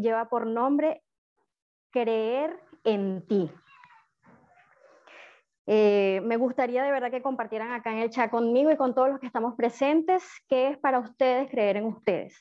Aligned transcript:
lleva 0.00 0.28
por 0.28 0.46
nombre 0.46 1.02
Creer 1.90 2.60
en 2.84 3.26
ti. 3.26 3.50
Eh, 5.66 6.20
me 6.24 6.36
gustaría 6.36 6.82
de 6.82 6.90
verdad 6.90 7.10
que 7.10 7.22
compartieran 7.22 7.72
acá 7.72 7.92
en 7.92 7.98
el 7.98 8.10
chat 8.10 8.30
conmigo 8.30 8.70
y 8.70 8.76
con 8.76 8.94
todos 8.94 9.08
los 9.10 9.20
que 9.20 9.26
estamos 9.26 9.54
presentes 9.54 10.22
qué 10.48 10.68
es 10.68 10.78
para 10.78 10.98
ustedes 10.98 11.50
creer 11.50 11.76
en 11.76 11.84
ustedes. 11.86 12.40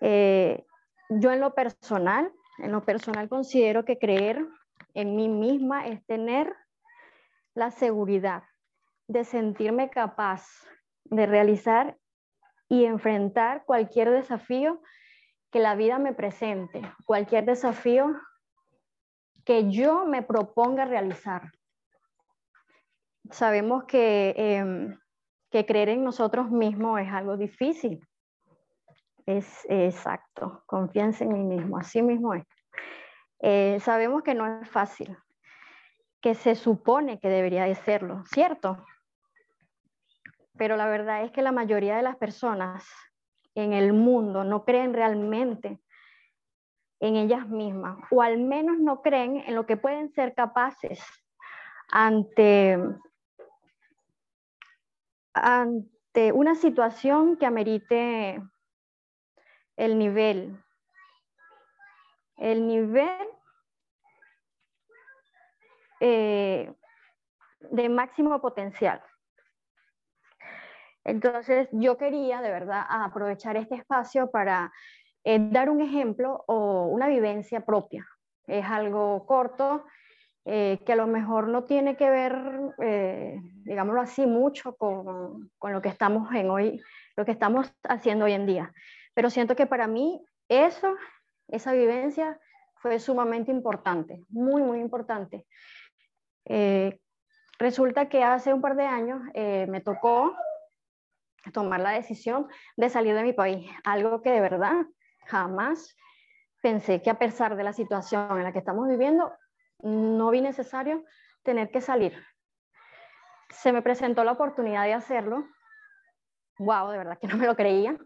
Eh, 0.00 0.64
yo 1.10 1.30
en 1.30 1.40
lo 1.40 1.54
personal, 1.54 2.32
en 2.58 2.72
lo 2.72 2.84
personal 2.84 3.28
considero 3.28 3.84
que 3.84 3.98
creer 3.98 4.44
en 4.94 5.14
mí 5.14 5.28
misma 5.28 5.86
es 5.86 6.04
tener 6.06 6.54
la 7.54 7.70
seguridad 7.70 8.44
de 9.06 9.24
sentirme 9.24 9.90
capaz 9.90 10.44
de 11.04 11.26
realizar 11.26 11.96
y 12.68 12.84
enfrentar 12.84 13.64
cualquier 13.64 14.10
desafío 14.10 14.80
que 15.52 15.60
la 15.60 15.74
vida 15.74 15.98
me 15.98 16.14
presente, 16.14 16.80
cualquier 17.04 17.44
desafío 17.44 18.18
que 19.44 19.70
yo 19.70 20.06
me 20.06 20.22
proponga 20.22 20.86
realizar. 20.86 21.52
Sabemos 23.30 23.84
que, 23.84 24.34
em, 24.36 24.98
que 25.50 25.66
creer 25.66 25.90
en 25.90 26.04
nosotros 26.04 26.50
mismos 26.50 27.00
es 27.00 27.12
algo 27.12 27.36
difícil. 27.36 28.00
Es 29.26 29.66
exacto, 29.68 30.62
confianza 30.66 31.24
en 31.24 31.32
mí 31.34 31.44
mismo, 31.56 31.76
así 31.76 32.00
mismo 32.00 32.32
es. 32.32 32.44
Eh, 33.40 33.78
sabemos 33.80 34.22
que 34.22 34.34
no 34.34 34.62
es 34.62 34.68
fácil, 34.70 35.16
que 36.22 36.34
se 36.34 36.54
supone 36.54 37.20
que 37.20 37.28
debería 37.28 37.64
de 37.64 37.74
serlo, 37.74 38.24
¿cierto? 38.24 38.82
Pero 40.56 40.76
la 40.76 40.86
verdad 40.86 41.24
es 41.24 41.30
que 41.30 41.42
la 41.42 41.52
mayoría 41.52 41.96
de 41.96 42.02
las 42.02 42.16
personas 42.16 42.84
en 43.54 43.72
el 43.72 43.92
mundo 43.92 44.44
no 44.44 44.64
creen 44.64 44.94
realmente 44.94 45.80
en 47.00 47.16
ellas 47.16 47.48
mismas, 47.48 47.98
o 48.10 48.22
al 48.22 48.38
menos 48.38 48.78
no 48.78 49.02
creen 49.02 49.42
en 49.46 49.56
lo 49.56 49.66
que 49.66 49.76
pueden 49.76 50.12
ser 50.12 50.34
capaces 50.34 51.00
ante, 51.88 52.78
ante 55.34 56.32
una 56.32 56.54
situación 56.54 57.36
que 57.36 57.46
amerite 57.46 58.40
el 59.76 59.98
nivel, 59.98 60.56
el 62.36 62.68
nivel 62.68 63.28
eh, 65.98 66.72
de 67.70 67.88
máximo 67.88 68.40
potencial. 68.40 69.02
Entonces, 71.04 71.68
yo 71.72 71.96
quería 71.96 72.40
de 72.40 72.50
verdad 72.50 72.84
aprovechar 72.88 73.56
este 73.56 73.74
espacio 73.74 74.30
para 74.30 74.72
eh, 75.24 75.38
dar 75.50 75.70
un 75.70 75.80
ejemplo 75.80 76.44
o 76.46 76.86
una 76.86 77.08
vivencia 77.08 77.64
propia. 77.64 78.06
Es 78.46 78.64
algo 78.66 79.26
corto, 79.26 79.84
eh, 80.44 80.80
que 80.84 80.92
a 80.92 80.96
lo 80.96 81.06
mejor 81.06 81.48
no 81.48 81.64
tiene 81.64 81.96
que 81.96 82.10
ver, 82.10 82.34
digámoslo 83.64 84.00
así, 84.00 84.26
mucho 84.26 84.74
con, 84.74 85.50
con, 85.58 85.72
lo 85.72 85.80
que 85.80 85.88
estamos 85.88 86.32
en 86.34 86.50
hoy, 86.50 86.80
lo 87.16 87.24
que 87.24 87.30
estamos 87.30 87.72
haciendo 87.84 88.24
hoy 88.24 88.32
en 88.32 88.46
día. 88.46 88.72
Pero 89.14 89.30
siento 89.30 89.54
que 89.54 89.66
para 89.66 89.86
mí 89.86 90.24
eso, 90.48 90.96
esa 91.48 91.72
vivencia 91.72 92.38
fue 92.82 92.98
sumamente 92.98 93.50
importante, 93.52 94.24
muy, 94.28 94.62
muy 94.62 94.80
importante. 94.80 95.46
Eh, 96.44 96.98
resulta 97.58 98.08
que 98.08 98.24
hace 98.24 98.52
un 98.52 98.60
par 98.60 98.74
de 98.74 98.84
años 98.84 99.22
eh, 99.34 99.66
me 99.68 99.80
tocó 99.80 100.34
tomar 101.50 101.80
la 101.80 101.90
decisión 101.90 102.48
de 102.76 102.88
salir 102.88 103.14
de 103.14 103.22
mi 103.22 103.32
país, 103.32 103.68
algo 103.84 104.22
que 104.22 104.30
de 104.30 104.40
verdad 104.40 104.86
jamás 105.26 105.96
pensé 106.60 107.02
que 107.02 107.10
a 107.10 107.18
pesar 107.18 107.56
de 107.56 107.64
la 107.64 107.72
situación 107.72 108.38
en 108.38 108.44
la 108.44 108.52
que 108.52 108.60
estamos 108.60 108.88
viviendo, 108.88 109.32
no 109.80 110.30
vi 110.30 110.40
necesario 110.40 111.04
tener 111.42 111.70
que 111.70 111.80
salir. 111.80 112.14
Se 113.50 113.72
me 113.72 113.82
presentó 113.82 114.24
la 114.24 114.32
oportunidad 114.32 114.84
de 114.84 114.94
hacerlo. 114.94 115.44
Wow, 116.58 116.90
de 116.90 116.98
verdad 116.98 117.18
que 117.18 117.26
no 117.26 117.36
me 117.36 117.46
lo 117.46 117.56
creía. 117.56 117.98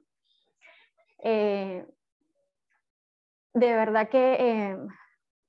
Eh, 1.22 1.86
de 3.52 3.72
verdad 3.74 4.08
que 4.08 4.76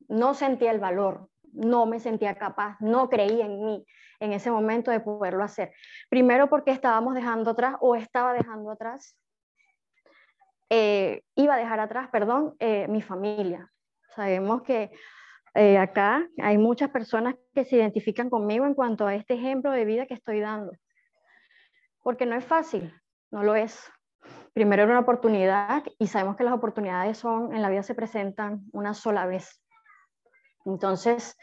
no 0.08 0.34
sentía 0.34 0.72
el 0.72 0.80
valor 0.80 1.30
no 1.58 1.86
me 1.86 2.00
sentía 2.00 2.36
capaz, 2.36 2.78
no 2.80 3.10
creía 3.10 3.46
en 3.46 3.66
mí 3.66 3.86
en 4.20 4.34
ese 4.34 4.50
momento 4.52 4.92
de 4.92 5.00
poderlo 5.00 5.44
hacer. 5.44 5.74
Primero 6.10 6.50
porque 6.50 6.72
estábamos 6.72 7.14
dejando 7.16 7.52
atrás 7.52 7.76
o 7.80 7.96
estaba 7.96 8.34
dejando 8.34 8.72
atrás, 8.72 9.16
eh, 10.70 11.22
iba 11.36 11.56
a 11.56 11.58
dejar 11.58 11.80
atrás, 11.80 12.10
perdón, 12.12 12.56
eh, 12.60 12.88
mi 12.88 13.02
familia. 13.02 13.72
Sabemos 14.16 14.64
que 14.64 14.92
eh, 15.54 15.78
acá 15.78 16.28
hay 16.42 16.58
muchas 16.58 16.90
personas 16.90 17.36
que 17.54 17.66
se 17.66 17.78
identifican 17.78 18.30
conmigo 18.30 18.66
en 18.66 18.74
cuanto 18.74 19.08
a 19.08 19.16
este 19.16 19.36
ejemplo 19.36 19.72
de 19.72 19.86
vida 19.86 20.06
que 20.06 20.14
estoy 20.14 20.40
dando. 20.40 20.72
Porque 22.04 22.26
no 22.26 22.36
es 22.36 22.46
fácil, 22.46 22.94
no 23.32 23.44
lo 23.44 23.56
es. 23.56 23.92
Primero 24.54 24.84
era 24.84 24.92
una 24.92 25.02
oportunidad 25.02 25.84
y 26.00 26.08
sabemos 26.08 26.36
que 26.36 26.44
las 26.44 26.54
oportunidades 26.54 27.18
son, 27.18 27.54
en 27.54 27.62
la 27.62 27.70
vida 27.70 27.84
se 27.84 27.96
presentan 27.96 28.66
una 28.74 28.94
sola 28.94 29.26
vez. 29.26 29.62
Entonces, 30.68 31.38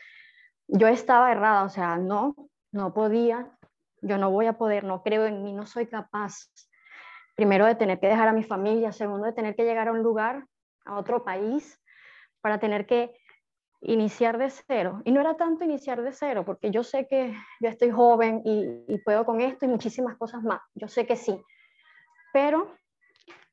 yo 0.68 0.86
estaba 0.86 1.32
errada, 1.32 1.64
o 1.64 1.68
sea, 1.70 1.96
no, 1.96 2.34
no 2.72 2.92
podía, 2.92 3.50
yo 4.02 4.18
no 4.18 4.30
voy 4.30 4.46
a 4.46 4.58
poder, 4.58 4.84
no 4.84 5.02
creo 5.02 5.24
en 5.24 5.42
mí, 5.42 5.52
no 5.52 5.66
soy 5.66 5.86
capaz. 5.86 6.34
Primero 7.34 7.66
de 7.66 7.74
tener 7.74 7.98
que 7.98 8.06
dejar 8.06 8.28
a 8.28 8.32
mi 8.32 8.44
familia, 8.44 8.92
segundo 8.92 9.26
de 9.26 9.32
tener 9.32 9.56
que 9.56 9.64
llegar 9.64 9.88
a 9.88 9.92
un 9.92 10.02
lugar, 10.02 10.46
a 10.84 10.96
otro 10.98 11.24
país, 11.24 11.80
para 12.42 12.58
tener 12.58 12.86
que 12.86 13.16
iniciar 13.80 14.36
de 14.36 14.50
cero. 14.50 15.00
Y 15.04 15.12
no 15.12 15.22
era 15.22 15.36
tanto 15.36 15.64
iniciar 15.64 16.02
de 16.02 16.12
cero, 16.12 16.44
porque 16.44 16.70
yo 16.70 16.82
sé 16.82 17.06
que 17.06 17.34
yo 17.60 17.68
estoy 17.70 17.90
joven 17.90 18.42
y, 18.44 18.98
puedo 19.04 19.24
con 19.24 19.40
esto 19.40 19.64
y 19.64 19.68
muchísimas 19.68 20.16
cosas 20.18 20.42
más. 20.42 20.60
Yo 20.74 20.86
sé 20.86 21.06
que 21.06 21.16
sí. 21.16 21.40
Pero 22.32 22.74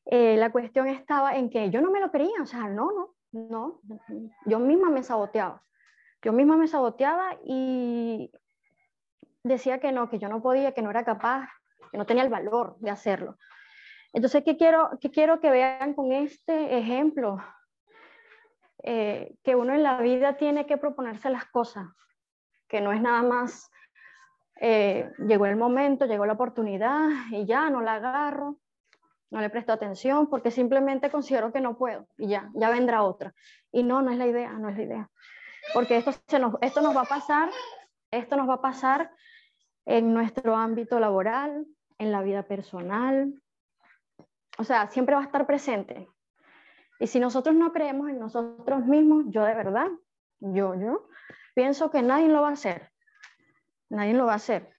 eh, 0.05 0.35
la 0.35 0.51
cuestión 0.51 0.87
estaba 0.87 1.35
en 1.37 1.49
que 1.49 1.69
yo 1.69 1.81
no 1.81 1.91
me 1.91 2.01
lo 2.01 2.11
creía, 2.11 2.41
o 2.41 2.45
sea, 2.45 2.67
no, 2.67 2.91
no, 2.91 3.15
no, 3.31 3.81
yo 4.45 4.59
misma 4.59 4.89
me 4.89 5.03
saboteaba. 5.03 5.63
Yo 6.21 6.33
misma 6.33 6.57
me 6.57 6.67
saboteaba 6.67 7.37
y 7.43 8.31
decía 9.43 9.79
que 9.79 9.91
no, 9.91 10.09
que 10.09 10.19
yo 10.19 10.29
no 10.29 10.41
podía, 10.41 10.73
que 10.73 10.81
no 10.81 10.91
era 10.91 11.03
capaz, 11.03 11.49
que 11.91 11.97
no 11.97 12.05
tenía 12.05 12.23
el 12.23 12.29
valor 12.29 12.77
de 12.79 12.91
hacerlo. 12.91 13.37
Entonces, 14.13 14.43
¿qué 14.43 14.57
quiero, 14.57 14.89
qué 14.99 15.09
quiero 15.09 15.39
que 15.39 15.49
vean 15.49 15.93
con 15.93 16.11
este 16.11 16.77
ejemplo? 16.77 17.37
Eh, 18.83 19.35
que 19.43 19.55
uno 19.55 19.73
en 19.73 19.83
la 19.83 19.99
vida 20.01 20.37
tiene 20.37 20.65
que 20.65 20.77
proponerse 20.77 21.29
las 21.29 21.45
cosas, 21.45 21.87
que 22.67 22.81
no 22.81 22.91
es 22.91 23.01
nada 23.01 23.21
más, 23.21 23.71
eh, 24.59 25.11
llegó 25.19 25.45
el 25.45 25.55
momento, 25.55 26.05
llegó 26.05 26.25
la 26.25 26.33
oportunidad 26.33 27.09
y 27.31 27.45
ya 27.45 27.69
no 27.69 27.81
la 27.81 27.95
agarro, 27.95 28.57
no 29.31 29.39
le 29.41 29.49
presto 29.49 29.71
atención 29.73 30.27
porque 30.27 30.51
simplemente 30.51 31.09
considero 31.09 31.51
que 31.51 31.61
no 31.61 31.77
puedo 31.77 32.07
y 32.17 32.27
ya, 32.27 32.51
ya 32.53 32.69
vendrá 32.69 33.03
otra. 33.03 33.33
Y 33.71 33.83
no, 33.83 34.01
no 34.01 34.11
es 34.11 34.17
la 34.17 34.27
idea, 34.27 34.51
no 34.53 34.69
es 34.69 34.77
la 34.77 34.83
idea. 34.83 35.09
Porque 35.73 35.97
esto, 35.97 36.11
se 36.27 36.37
nos, 36.37 36.55
esto 36.61 36.81
nos 36.81 36.95
va 36.95 37.01
a 37.01 37.05
pasar, 37.05 37.49
esto 38.11 38.35
nos 38.35 38.47
va 38.47 38.55
a 38.55 38.61
pasar 38.61 39.11
en 39.85 40.13
nuestro 40.13 40.55
ámbito 40.55 40.99
laboral, 40.99 41.65
en 41.97 42.11
la 42.11 42.21
vida 42.21 42.43
personal. 42.43 43.33
O 44.57 44.63
sea, 44.63 44.87
siempre 44.87 45.15
va 45.15 45.21
a 45.21 45.25
estar 45.25 45.47
presente. 45.47 46.07
Y 46.99 47.07
si 47.07 47.19
nosotros 47.19 47.55
no 47.55 47.71
creemos 47.71 48.09
en 48.09 48.19
nosotros 48.19 48.85
mismos, 48.85 49.25
yo 49.29 49.43
de 49.43 49.55
verdad, 49.55 49.87
yo, 50.39 50.75
yo, 50.75 51.07
pienso 51.55 51.89
que 51.89 52.01
nadie 52.01 52.27
lo 52.27 52.41
va 52.41 52.49
a 52.49 52.53
hacer. 52.53 52.91
Nadie 53.89 54.13
lo 54.13 54.25
va 54.25 54.33
a 54.33 54.35
hacer. 54.35 54.69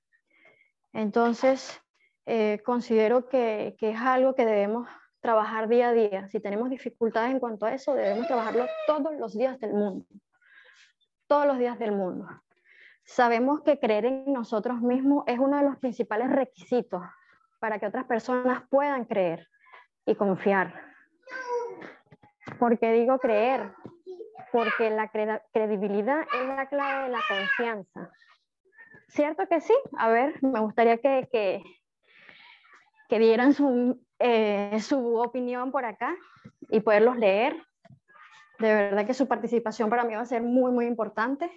Entonces, 0.92 1.81
eh, 2.26 2.60
considero 2.64 3.28
que, 3.28 3.76
que, 3.78 3.90
es 3.90 4.00
algo 4.00 4.34
que 4.34 4.46
debemos 4.46 4.88
trabajar 5.20 5.68
día 5.68 5.88
a 5.88 5.92
día. 5.92 6.28
Si 6.28 6.40
tenemos 6.40 6.70
dificultades 6.70 7.30
en 7.30 7.40
cuanto 7.40 7.66
a 7.66 7.74
eso, 7.74 7.94
debemos 7.94 8.26
trabajarlo 8.26 8.66
todos 8.86 9.14
los 9.18 9.36
días 9.36 9.58
del 9.60 9.72
mundo. 9.72 10.06
Todos 11.26 11.46
los 11.46 11.58
días 11.58 11.78
del 11.78 11.92
mundo. 11.92 12.28
Sabemos 13.04 13.62
que 13.62 13.78
creer 13.78 14.06
en 14.06 14.32
nosotros 14.32 14.80
mismos 14.80 15.24
es 15.26 15.38
uno 15.38 15.56
de 15.56 15.64
los 15.64 15.76
principales 15.78 16.30
requisitos 16.30 17.02
para 17.58 17.78
que 17.78 17.86
otras 17.86 18.04
personas 18.04 18.62
puedan 18.68 19.04
creer 19.04 19.48
y 20.06 20.14
confiar. 20.14 20.74
¿Por 22.58 22.78
qué 22.78 22.92
digo 22.92 23.18
creer? 23.18 23.72
Porque 24.52 24.90
la 24.90 25.10
credibilidad 25.52 26.22
es 26.34 26.48
la 26.48 26.66
clave 26.68 27.04
de 27.04 27.08
la 27.10 27.20
confianza. 27.28 28.10
¿Cierto 29.08 29.46
que 29.46 29.60
sí? 29.60 29.74
A 29.98 30.08
ver, 30.08 30.42
me 30.42 30.60
gustaría 30.60 30.98
que, 30.98 31.28
que, 31.30 31.62
que 33.12 33.18
dieran 33.18 33.52
su, 33.52 34.00
eh, 34.20 34.80
su 34.80 35.16
opinión 35.16 35.70
por 35.70 35.84
acá 35.84 36.16
y 36.70 36.80
poderlos 36.80 37.18
leer. 37.18 37.54
De 38.58 38.74
verdad 38.74 39.06
que 39.06 39.12
su 39.12 39.28
participación 39.28 39.90
para 39.90 40.04
mí 40.04 40.14
va 40.14 40.22
a 40.22 40.24
ser 40.24 40.40
muy, 40.40 40.72
muy 40.72 40.86
importante. 40.86 41.50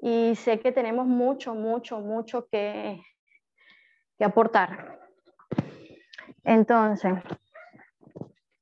Y 0.00 0.34
sé 0.36 0.58
que 0.58 0.72
tenemos 0.72 1.06
mucho, 1.06 1.54
mucho, 1.54 2.00
mucho 2.00 2.48
que, 2.50 2.98
que 4.16 4.24
aportar. 4.24 5.00
Entonces, 6.42 7.12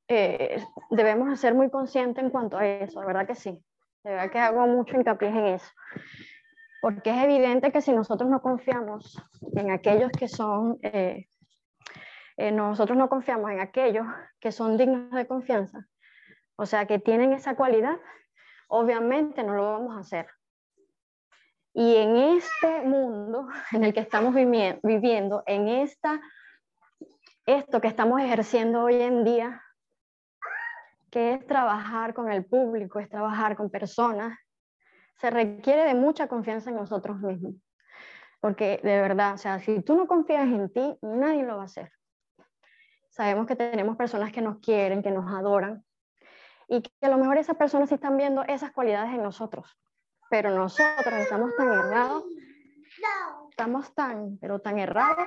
eh, 0.08 0.60
debemos 0.90 1.38
ser 1.38 1.54
muy 1.54 1.70
conscientes 1.70 2.24
en 2.24 2.30
cuanto 2.30 2.58
a 2.58 2.66
eso, 2.66 2.98
de 2.98 3.06
verdad 3.06 3.28
que 3.28 3.36
sí. 3.36 3.64
De 4.02 4.10
verdad 4.10 4.32
que 4.32 4.40
hago 4.40 4.66
mucho 4.66 4.96
hincapié 4.96 5.28
en 5.28 5.46
eso. 5.46 5.70
Porque 6.84 7.08
es 7.08 7.24
evidente 7.24 7.72
que 7.72 7.80
si 7.80 7.92
nosotros 7.92 8.28
no 8.28 8.42
confiamos 8.42 9.18
en 9.56 9.70
aquellos 9.70 10.12
que 10.12 10.28
son, 10.28 10.78
eh, 10.82 11.28
eh, 12.36 12.52
nosotros 12.52 12.98
no 12.98 13.08
confiamos 13.08 13.50
en 13.52 13.60
aquellos 13.60 14.06
que 14.38 14.52
son 14.52 14.76
dignos 14.76 15.10
de 15.12 15.26
confianza, 15.26 15.88
o 16.56 16.66
sea, 16.66 16.84
que 16.84 16.98
tienen 16.98 17.32
esa 17.32 17.56
cualidad, 17.56 17.96
obviamente 18.68 19.42
no 19.42 19.54
lo 19.54 19.72
vamos 19.72 19.96
a 19.96 20.00
hacer. 20.00 20.26
Y 21.72 21.96
en 21.96 22.16
este 22.16 22.82
mundo 22.82 23.48
en 23.72 23.84
el 23.84 23.94
que 23.94 24.00
estamos 24.00 24.34
viviendo, 24.34 25.42
en 25.46 25.68
esta, 25.68 26.20
esto 27.46 27.80
que 27.80 27.88
estamos 27.88 28.20
ejerciendo 28.20 28.82
hoy 28.82 29.00
en 29.00 29.24
día, 29.24 29.62
que 31.10 31.32
es 31.32 31.46
trabajar 31.46 32.12
con 32.12 32.30
el 32.30 32.44
público, 32.44 33.00
es 33.00 33.08
trabajar 33.08 33.56
con 33.56 33.70
personas, 33.70 34.38
se 35.16 35.30
requiere 35.30 35.84
de 35.84 35.94
mucha 35.94 36.28
confianza 36.28 36.70
en 36.70 36.76
nosotros 36.76 37.18
mismos. 37.20 37.54
Porque 38.40 38.80
de 38.82 39.00
verdad, 39.00 39.34
o 39.34 39.38
sea, 39.38 39.58
si 39.58 39.80
tú 39.80 39.96
no 39.96 40.06
confías 40.06 40.46
en 40.46 40.70
ti, 40.72 40.98
nadie 41.02 41.44
lo 41.44 41.56
va 41.56 41.62
a 41.62 41.66
hacer. 41.66 41.90
Sabemos 43.08 43.46
que 43.46 43.56
tenemos 43.56 43.96
personas 43.96 44.32
que 44.32 44.42
nos 44.42 44.58
quieren, 44.58 45.02
que 45.02 45.10
nos 45.10 45.32
adoran, 45.32 45.84
y 46.68 46.82
que 46.82 46.90
a 47.02 47.08
lo 47.08 47.18
mejor 47.18 47.38
esas 47.38 47.56
personas 47.56 47.88
sí 47.88 47.94
están 47.94 48.16
viendo 48.16 48.42
esas 48.44 48.72
cualidades 48.72 49.12
en 49.12 49.22
nosotros, 49.22 49.78
pero 50.30 50.50
nosotros 50.50 51.14
estamos 51.14 51.54
tan 51.56 51.68
errados, 51.68 52.24
estamos 53.50 53.94
tan, 53.94 54.38
pero 54.38 54.60
tan 54.60 54.78
errados 54.78 55.26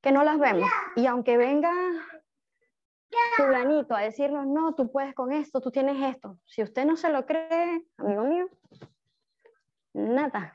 que 0.00 0.12
no 0.12 0.22
las 0.24 0.38
vemos. 0.38 0.68
Y 0.96 1.06
aunque 1.06 1.36
venga 1.36 1.72
fulanito 3.36 3.94
a 3.94 4.00
decirnos, 4.00 4.46
no, 4.46 4.74
tú 4.74 4.90
puedes 4.90 5.14
con 5.14 5.32
esto, 5.32 5.60
tú 5.60 5.70
tienes 5.70 6.02
esto. 6.02 6.38
Si 6.44 6.62
usted 6.62 6.84
no 6.84 6.96
se 6.96 7.10
lo 7.10 7.24
cree, 7.26 7.86
amigo 7.96 8.24
mío, 8.24 8.48
nada, 9.94 10.52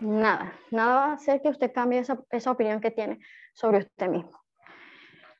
nada, 0.00 0.52
nada 0.70 0.94
va 0.94 1.04
a 1.06 1.12
hacer 1.14 1.42
que 1.42 1.48
usted 1.48 1.72
cambie 1.72 1.98
esa, 1.98 2.18
esa 2.30 2.50
opinión 2.52 2.80
que 2.80 2.90
tiene 2.90 3.18
sobre 3.54 3.78
usted 3.78 4.08
mismo. 4.08 4.38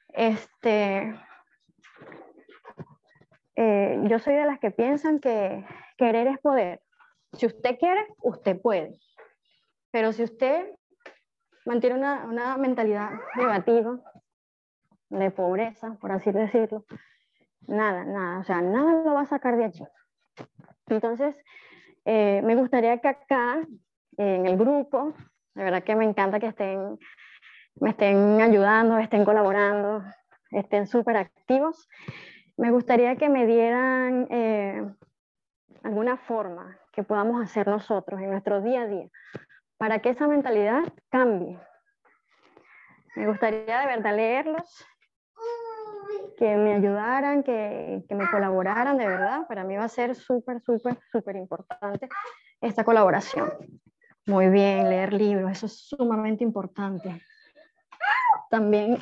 Este, 0.08 1.14
eh, 3.55 4.00
yo 4.05 4.19
soy 4.19 4.35
de 4.35 4.46
las 4.46 4.58
que 4.58 4.70
piensan 4.70 5.20
que 5.20 5.64
querer 5.96 6.26
es 6.26 6.38
poder. 6.38 6.82
Si 7.35 7.46
usted 7.46 7.79
quiere, 7.79 8.06
usted 8.23 8.61
puede. 8.61 8.99
Pero 9.91 10.12
si 10.12 10.25
usted 10.25 10.75
mantiene 11.64 11.96
una, 11.96 12.25
una 12.25 12.56
mentalidad 12.56 13.11
negativa, 13.37 14.00
de 15.11 15.31
pobreza, 15.31 15.96
por 16.00 16.12
así 16.12 16.31
decirlo, 16.32 16.84
nada, 17.67 18.05
nada, 18.05 18.41
o 18.41 18.44
sea, 18.44 18.61
nada 18.61 19.02
lo 19.02 19.14
va 19.14 19.23
a 19.23 19.26
sacar 19.26 19.56
de 19.56 19.64
allí. 19.64 19.84
Entonces, 20.87 21.37
eh, 22.10 22.40
me 22.43 22.56
gustaría 22.56 22.96
que 23.02 23.08
acá, 23.08 23.60
en 24.16 24.46
el 24.46 24.56
grupo, 24.56 25.12
de 25.55 25.62
verdad 25.62 25.82
que 25.82 25.94
me 25.94 26.06
encanta 26.06 26.40
que 26.40 26.46
estén, 26.46 26.99
me 27.82 27.90
estén 27.90 28.40
ayudando, 28.40 28.96
estén 28.96 29.26
colaborando, 29.26 30.02
estén 30.50 30.87
súper 30.87 31.19
activos. 31.19 31.87
Me 32.56 32.70
gustaría 32.70 33.16
que 33.16 33.28
me 33.28 33.44
dieran 33.44 34.26
eh, 34.31 34.90
alguna 35.82 36.16
forma 36.16 36.78
que 36.93 37.02
podamos 37.02 37.43
hacer 37.43 37.69
nosotros 37.69 38.19
en 38.22 38.31
nuestro 38.31 38.62
día 38.62 38.84
a 38.84 38.87
día 38.87 39.08
para 39.76 39.99
que 39.99 40.08
esa 40.08 40.26
mentalidad 40.26 40.90
cambie. 41.10 41.60
Me 43.16 43.26
gustaría 43.26 43.81
de 43.81 43.87
verdad 43.87 44.16
leerlos 44.16 44.87
que 46.37 46.56
me 46.56 46.75
ayudaran, 46.75 47.43
que, 47.43 48.05
que, 48.08 48.14
me 48.14 48.31
colaboraran, 48.31 48.96
de 48.96 49.06
verdad. 49.06 49.46
Para 49.46 49.64
mí 49.64 49.76
va 49.76 49.84
a 49.84 49.88
ser 49.88 50.14
súper, 50.14 50.60
súper, 50.60 50.99
súper 51.10 51.37
importante 51.37 52.08
esta 52.60 52.84
colaboración. 52.84 53.52
Muy 54.26 54.49
bien, 54.49 54.90
leer 54.90 55.12
libros, 55.12 55.50
eso 55.50 55.66
es 55.66 55.88
sumamente 55.88 56.44
importante. 56.44 57.22
También, 58.50 58.99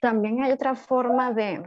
también 0.00 0.42
hay 0.42 0.52
otra 0.52 0.74
forma 0.74 1.32
de... 1.32 1.62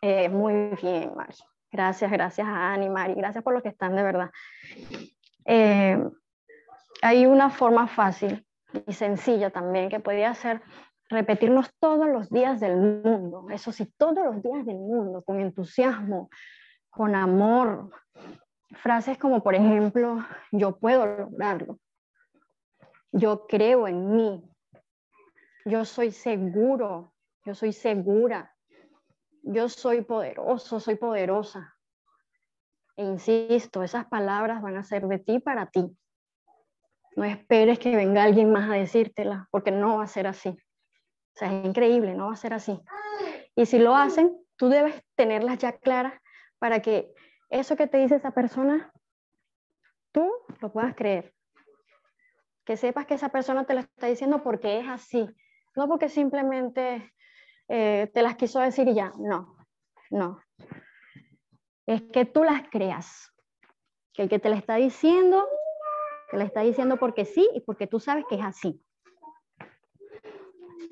Eh, 0.00 0.28
muy 0.28 0.70
bien, 0.80 1.12
Mari. 1.16 1.34
Gracias, 1.72 2.10
gracias 2.10 2.46
a 2.46 2.72
Ani, 2.72 2.88
Mari. 2.88 3.14
Gracias 3.14 3.42
por 3.42 3.52
lo 3.52 3.62
que 3.62 3.68
están, 3.68 3.96
de 3.96 4.02
verdad. 4.02 4.30
Eh, 5.44 5.98
hay 7.02 7.26
una 7.26 7.50
forma 7.50 7.86
fácil 7.86 8.46
y 8.86 8.92
sencilla 8.92 9.50
también 9.50 9.88
que 9.88 10.00
podría 10.00 10.34
ser 10.34 10.62
repetirnos 11.08 11.70
todos 11.78 12.08
los 12.08 12.30
días 12.30 12.60
del 12.60 12.76
mundo, 12.76 13.46
eso 13.50 13.72
sí, 13.72 13.92
todos 13.96 14.24
los 14.24 14.42
días 14.42 14.66
del 14.66 14.76
mundo, 14.76 15.22
con 15.22 15.40
entusiasmo, 15.40 16.30
con 16.90 17.14
amor. 17.14 17.90
Frases 18.82 19.16
como, 19.18 19.42
por 19.42 19.54
ejemplo, 19.54 20.24
yo 20.50 20.76
puedo 20.78 21.06
lograrlo, 21.06 21.78
yo 23.12 23.46
creo 23.46 23.86
en 23.86 24.16
mí, 24.16 24.42
yo 25.64 25.84
soy 25.84 26.10
seguro, 26.10 27.12
yo 27.44 27.54
soy 27.54 27.72
segura, 27.72 28.54
yo 29.42 29.68
soy 29.68 30.02
poderoso, 30.02 30.80
soy 30.80 30.96
poderosa. 30.96 31.76
E 32.96 33.04
insisto, 33.04 33.82
esas 33.82 34.06
palabras 34.06 34.60
van 34.62 34.76
a 34.76 34.84
ser 34.84 35.06
de 35.06 35.18
ti 35.18 35.38
para 35.38 35.66
ti. 35.66 35.96
No 37.14 37.24
esperes 37.24 37.78
que 37.78 37.94
venga 37.94 38.24
alguien 38.24 38.50
más 38.50 38.68
a 38.68 38.74
decírtela, 38.74 39.48
porque 39.50 39.70
no 39.70 39.98
va 39.98 40.04
a 40.04 40.08
ser 40.08 40.26
así. 40.26 40.56
O 41.36 41.38
sea, 41.38 41.48
es 41.52 41.66
increíble, 41.66 42.14
no 42.14 42.28
va 42.28 42.32
a 42.32 42.36
ser 42.36 42.54
así. 42.54 42.80
Y 43.54 43.66
si 43.66 43.78
lo 43.78 43.94
hacen, 43.94 44.34
tú 44.56 44.70
debes 44.70 45.02
tenerlas 45.16 45.58
ya 45.58 45.72
claras 45.72 46.14
para 46.58 46.80
que 46.80 47.12
eso 47.50 47.76
que 47.76 47.86
te 47.86 47.98
dice 47.98 48.16
esa 48.16 48.30
persona, 48.30 48.90
tú 50.12 50.32
lo 50.60 50.72
puedas 50.72 50.94
creer. 50.94 51.34
Que 52.64 52.78
sepas 52.78 53.04
que 53.04 53.14
esa 53.14 53.28
persona 53.28 53.64
te 53.64 53.74
lo 53.74 53.80
está 53.80 54.06
diciendo 54.06 54.42
porque 54.42 54.80
es 54.80 54.88
así, 54.88 55.28
no 55.76 55.86
porque 55.88 56.08
simplemente 56.08 57.12
eh, 57.68 58.10
te 58.14 58.22
las 58.22 58.36
quiso 58.36 58.60
decir 58.60 58.88
y 58.88 58.94
ya. 58.94 59.12
No, 59.18 59.58
no. 60.10 60.40
Es 61.84 62.00
que 62.00 62.24
tú 62.24 62.44
las 62.44 62.62
creas. 62.70 63.30
Que 64.14 64.22
el 64.22 64.30
que 64.30 64.38
te 64.38 64.48
la 64.48 64.56
está 64.56 64.76
diciendo, 64.76 65.46
te 66.30 66.38
la 66.38 66.44
está 66.44 66.62
diciendo 66.62 66.96
porque 66.96 67.26
sí 67.26 67.46
y 67.52 67.60
porque 67.60 67.86
tú 67.86 68.00
sabes 68.00 68.24
que 68.26 68.36
es 68.36 68.42
así. 68.42 68.82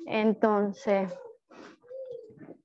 Entonces, 0.05 1.11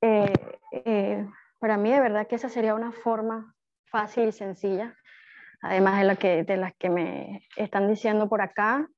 eh, 0.02 0.32
eh, 0.72 1.26
para 1.58 1.76
mí 1.76 1.90
de 1.90 2.00
verdad 2.00 2.26
que 2.26 2.36
esa 2.36 2.48
sería 2.48 2.74
una 2.74 2.92
forma 2.92 3.54
fácil 3.86 4.28
y 4.28 4.32
sencilla, 4.32 4.94
además 5.62 5.98
de, 5.98 6.04
la 6.04 6.16
que, 6.16 6.44
de 6.44 6.56
las 6.56 6.74
que 6.76 6.90
me 6.90 7.46
están 7.56 7.88
diciendo 7.88 8.28
por 8.28 8.42
acá, 8.42 8.88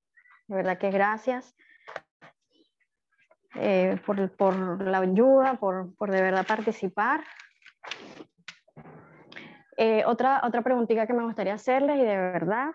de 0.48 0.56
verdad 0.56 0.78
que 0.78 0.90
gracias 0.90 1.56
eh, 3.54 3.98
por, 4.04 4.30
por, 4.36 4.82
la 4.82 4.98
ayuda, 4.98 5.54
por, 5.54 5.94
por, 5.96 6.10
de 6.10 6.20
verdad 6.20 6.46
participar. 6.46 7.22
otra, 10.06 10.42
otra 10.44 10.62
preguntita 10.62 11.06
que 11.06 11.12
me 11.12 11.24
gustaría 11.24 11.54
hacerles 11.54 11.96
y 11.96 12.04
de 12.04 12.16
verdad 12.16 12.72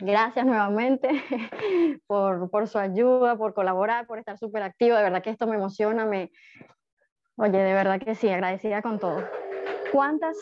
Gracias 0.00 0.46
nuevamente 0.46 1.10
por, 2.06 2.50
por, 2.50 2.68
su 2.68 2.78
ayuda, 2.78 3.36
por 3.36 3.52
colaborar, 3.52 4.06
por 4.06 4.18
estar 4.18 4.38
súper 4.38 4.62
activo. 4.62 4.96
De 4.96 5.02
verdad 5.02 5.22
que 5.22 5.30
esto 5.30 5.46
me 5.46 5.56
emociona. 5.56 6.06
Me... 6.06 6.32
Oye, 7.36 7.58
de 7.58 7.74
verdad 7.74 8.00
que 8.00 8.14
sí, 8.14 8.28
agradecida 8.28 8.80
con 8.80 8.98
todo. 8.98 9.22
¿Cuántas, 9.92 10.36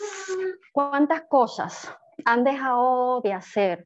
¿Cuántas 0.71 1.23
cosas 1.23 1.93
han 2.25 2.43
dejado 2.43 3.21
de 3.21 3.33
hacer 3.33 3.85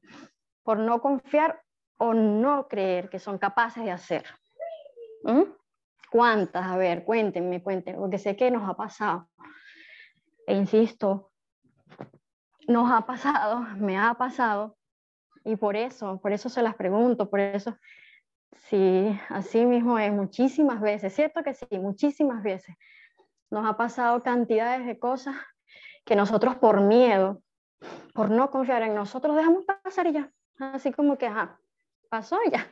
por 0.64 0.78
no 0.78 1.02
confiar 1.02 1.62
o 1.98 2.14
no 2.14 2.68
creer 2.68 3.10
que 3.10 3.20
son 3.20 3.40
capaces 3.40 3.84
de 3.84 3.92
hacer? 3.92 4.26
¿Mm? 5.24 5.44
¿Cuántas? 6.12 6.68
A 6.68 6.78
ver, 6.78 7.04
cuéntenme, 7.04 7.64
cuéntenme, 7.64 8.00
porque 8.00 8.20
sé 8.20 8.36
que 8.36 8.52
nos 8.52 8.70
ha 8.70 8.76
pasado. 8.76 9.28
E 10.46 10.54
insisto, 10.54 11.32
nos 12.68 12.92
ha 12.92 13.06
pasado, 13.06 13.62
me 13.78 13.98
ha 13.98 14.14
pasado 14.14 14.76
y 15.44 15.56
por 15.56 15.76
eso, 15.76 16.20
por 16.22 16.32
eso 16.32 16.50
se 16.50 16.62
las 16.62 16.76
pregunto, 16.76 17.30
por 17.30 17.40
eso, 17.40 17.78
sí, 18.70 19.20
así 19.30 19.66
mismo 19.66 20.00
es, 20.00 20.12
muchísimas 20.12 20.82
veces, 20.82 21.14
cierto 21.14 21.44
que 21.44 21.54
sí, 21.54 21.80
muchísimas 21.80 22.44
veces. 22.44 22.76
Nos 23.50 23.66
ha 23.66 23.78
pasado 23.78 24.24
cantidades 24.24 24.86
de 24.86 24.98
cosas 24.98 25.36
que 26.06 26.16
nosotros 26.16 26.56
por 26.56 26.82
miedo, 26.82 27.42
por 28.14 28.32
no 28.32 28.50
confiar 28.50 28.84
en 28.84 28.96
nosotros, 28.96 29.36
dejamos 29.36 29.66
pasar 29.84 30.08
y 30.08 30.14
ya. 30.14 30.32
Así 30.60 30.92
como 30.92 31.18
que, 31.18 31.28
ajá, 31.28 31.60
pasó 32.10 32.38
y 32.46 32.52
ya. 32.52 32.68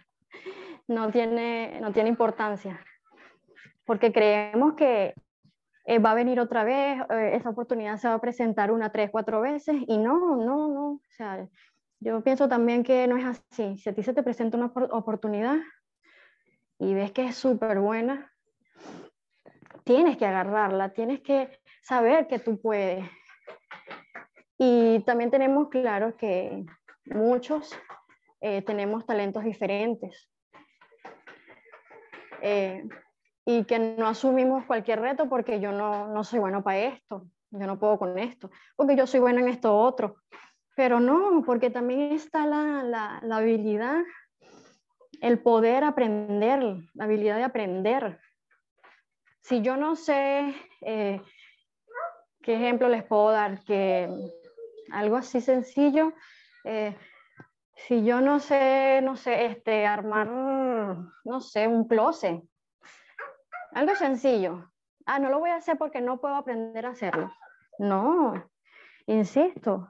No 0.88 1.12
tiene, 1.12 1.80
no 1.82 1.92
tiene 1.92 2.10
importancia. 2.10 2.84
Porque 3.86 4.12
creemos 4.12 4.74
que 4.76 5.14
eh, 5.86 6.00
va 6.00 6.12
a 6.12 6.16
venir 6.16 6.40
otra 6.40 6.64
vez, 6.64 7.02
eh, 7.10 7.32
esa 7.34 7.50
oportunidad 7.50 7.98
se 7.98 8.08
va 8.08 8.16
a 8.16 8.22
presentar 8.22 8.72
una, 8.72 8.92
tres, 8.92 9.10
cuatro 9.12 9.42
veces 9.42 9.76
y 9.88 9.98
no, 9.98 10.36
no, 10.36 10.68
no. 10.68 10.86
O 10.92 11.02
sea, 11.10 11.48
yo 12.02 12.22
pienso 12.22 12.50
también 12.50 12.84
que 12.84 13.08
no 13.08 13.16
es 13.16 13.26
así. 13.26 13.78
Si 13.78 13.90
a 13.90 13.94
ti 13.94 14.02
se 14.04 14.14
te 14.14 14.24
presenta 14.24 14.58
una 14.58 14.72
oportunidad 14.92 15.58
y 16.80 16.96
ves 16.96 17.12
que 17.12 17.26
es 17.26 17.36
súper 17.36 17.80
buena, 17.80 18.34
tienes 19.84 20.18
que 20.18 20.26
agarrarla, 20.26 20.94
tienes 20.94 21.22
que 21.22 21.60
saber 21.84 22.28
que 22.28 22.40
tú 22.40 22.60
puedes. 22.60 23.08
Y 24.58 25.00
también 25.02 25.30
tenemos 25.30 25.70
claro 25.70 26.18
que 26.18 26.66
muchos 27.06 27.72
eh, 28.42 28.64
tenemos 28.64 29.06
talentos 29.06 29.44
diferentes 29.44 30.28
eh, 32.42 32.84
y 33.46 33.64
que 33.66 33.78
no 33.78 34.08
asumimos 34.08 34.66
cualquier 34.66 35.02
reto 35.02 35.30
porque 35.30 35.60
yo 35.60 35.72
no, 35.72 36.08
no 36.08 36.24
soy 36.24 36.40
bueno 36.40 36.64
para 36.64 36.80
esto, 36.80 37.28
yo 37.52 37.68
no 37.68 37.78
puedo 37.78 38.00
con 38.00 38.18
esto, 38.18 38.50
porque 38.76 38.96
yo 38.96 39.06
soy 39.06 39.20
bueno 39.20 39.40
en 39.40 39.50
esto 39.50 39.78
otro. 39.78 40.16
Pero 40.82 41.00
no, 41.00 41.44
porque 41.46 41.70
también 41.70 42.12
está 42.12 42.48
la, 42.48 42.82
la, 43.22 43.38
habilidad, 43.38 44.02
el 45.22 45.38
poder 45.38 45.84
aprender, 45.84 46.60
la 46.96 47.04
habilidad 47.04 47.38
de 47.38 47.44
aprender. 47.44 48.20
Si 49.42 49.62
yo 49.62 49.78
no 49.78 49.96
sé, 49.96 50.56
eh, 50.82 51.22
¿qué 52.42 52.56
ejemplo 52.56 52.90
les 52.90 53.04
puedo 53.04 53.30
dar? 53.30 53.64
Que 53.64 54.10
algo 54.92 55.18
así 55.18 55.40
sencillo, 55.40 56.14
eh, 56.64 56.98
si 57.76 58.04
yo 58.04 58.20
no 58.20 58.40
sé, 58.40 59.02
no 59.04 59.16
sé, 59.18 59.46
este, 59.46 59.86
armar, 59.86 60.30
no 60.30 61.42
sé, 61.42 61.68
un 61.68 61.88
closet, 61.88 62.42
algo 63.74 63.96
sencillo. 63.96 64.72
Ah, 65.06 65.20
no 65.20 65.30
lo 65.30 65.38
voy 65.38 65.52
a 65.52 65.58
hacer 65.58 65.78
porque 65.78 66.02
no 66.02 66.20
puedo 66.20 66.34
aprender 66.34 66.88
a 66.88 66.90
hacerlo. 66.94 67.32
No, 67.78 68.34
insisto, 69.06 69.88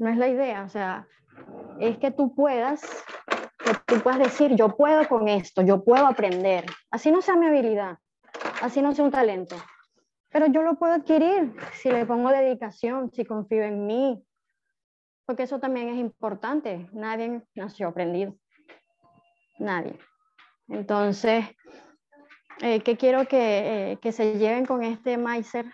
no 0.00 0.08
es 0.08 0.16
la 0.16 0.28
idea, 0.28 0.64
o 0.64 0.68
sea, 0.70 1.06
es 1.78 1.98
que 1.98 2.10
tú 2.10 2.34
puedas, 2.34 2.80
que 3.62 3.72
tú 3.86 4.00
puedas 4.00 4.18
decir, 4.18 4.56
yo 4.56 4.74
puedo 4.74 5.06
con 5.06 5.28
esto, 5.28 5.60
yo 5.60 5.84
puedo 5.84 6.06
aprender. 6.06 6.64
Así 6.90 7.12
no 7.12 7.20
sea 7.20 7.36
mi 7.36 7.46
habilidad, 7.46 7.98
así 8.62 8.80
no 8.80 8.94
sea 8.94 9.04
un 9.04 9.10
talento, 9.10 9.56
pero 10.30 10.46
yo 10.46 10.62
lo 10.62 10.76
puedo 10.76 10.94
adquirir 10.94 11.54
si 11.74 11.90
le 11.90 12.06
pongo 12.06 12.30
dedicación, 12.30 13.12
si 13.12 13.26
confío 13.26 13.62
en 13.62 13.86
mí, 13.86 14.24
porque 15.26 15.42
eso 15.42 15.60
también 15.60 15.90
es 15.90 15.98
importante. 15.98 16.88
Nadie 16.92 17.42
nació 17.54 17.88
aprendido, 17.88 18.34
nadie. 19.58 19.98
Entonces, 20.68 21.44
eh, 22.62 22.80
¿qué 22.80 22.96
quiero 22.96 23.28
que, 23.28 23.92
eh, 23.92 23.98
que 23.98 24.12
se 24.12 24.38
lleven 24.38 24.64
con 24.64 24.82
este 24.82 25.18
Meiser? 25.18 25.66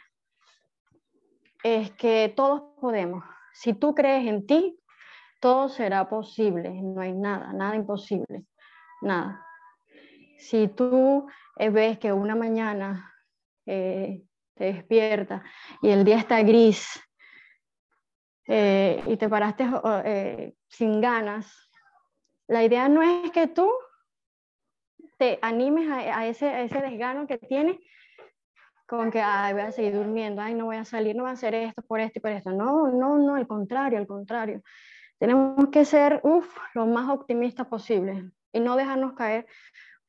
Es 1.63 1.93
que 1.93 2.33
todos 2.35 2.63
podemos 2.81 3.23
si 3.59 3.73
tú 3.73 3.95
crees 3.95 4.27
en 4.27 4.47
ti, 4.47 4.79
todo 5.41 5.69
será 5.69 6.09
posible, 6.09 6.71
no 6.83 7.01
hay 7.01 7.15
nada, 7.15 7.53
nada 7.55 7.75
imposible, 7.75 8.45
nada. 9.01 9.43
Si 10.39 10.69
tú 10.69 11.27
eh, 11.59 11.71
ves 11.71 11.99
que 11.99 12.13
una 12.13 12.35
mañana 12.35 13.15
eh, 13.65 14.23
te 14.55 14.65
despiertas 14.65 15.43
y 15.81 15.89
el 15.89 16.05
día 16.05 16.19
está 16.19 16.43
gris 16.43 17.01
eh, 18.47 19.03
y 19.07 19.17
te 19.17 19.29
paraste 19.29 19.67
sin 20.69 21.01
ganas, 21.01 21.71
la 22.49 22.63
idea 22.63 22.89
no 22.91 23.03
es 23.03 23.31
que 23.31 23.47
tú 23.47 23.73
te 25.17 25.39
animes 25.41 25.89
a, 25.91 26.27
ese, 26.27 26.47
a 26.47 26.63
ese 26.63 26.81
desgano 26.83 27.27
que 27.27 27.39
tienes 27.39 27.79
con 28.87 29.11
que, 29.11 29.21
ay, 29.21 29.53
voy 29.53 29.63
a 29.63 29.73
seguir 29.73 29.95
durmiendo, 29.95 30.41
ay, 30.41 30.55
no 30.55 30.67
voy 30.67 30.77
a 30.77 30.85
salir, 30.85 31.17
no 31.17 31.25
voy 31.25 31.31
a 31.31 31.35
hacer 31.35 31.55
esto 31.55 31.83
por 31.83 32.01
esto 32.01 32.19
y 32.19 32.23
por 32.23 32.31
esto. 32.31 32.53
No, 32.53 32.89
no, 32.89 33.19
no, 33.19 33.35
al 33.35 33.47
contrario, 33.47 33.99
al 33.99 34.07
contrario. 34.07 34.63
Tenemos 35.19 35.69
que 35.71 35.85
ser, 35.85 36.21
uff, 36.23 36.57
lo 36.75 36.87
más 36.87 37.09
optimistas 37.09 37.67
posible 37.67 38.31
y 38.53 38.61
no 38.61 38.77
dejarnos 38.77 39.15
caer 39.15 39.47